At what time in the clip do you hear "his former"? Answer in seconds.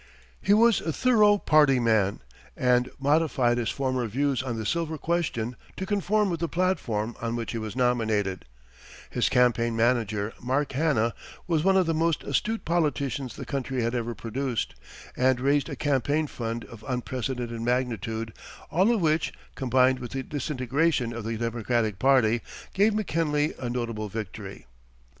3.59-4.07